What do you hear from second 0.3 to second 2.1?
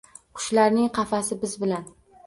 Qushlarning qafasi biz bilan